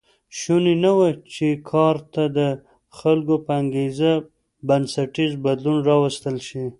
شونې 0.37 0.75
نه 0.83 0.91
وه 0.97 1.09
چې 1.33 1.47
کار 1.71 1.95
ته 2.13 2.23
د 2.37 2.39
خلکو 2.99 3.35
په 3.45 3.51
انګېزه 3.61 4.11
بنسټیز 4.67 5.31
بدلون 5.45 5.77
راوستل 5.89 6.35
شي 6.47 6.63